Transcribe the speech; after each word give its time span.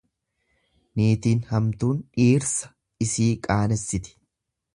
Niitiin 1.01 1.43
hamtuun 1.49 1.99
dhiirsa 2.17 2.73
isii 3.09 3.29
qaanessiti. 3.49 4.19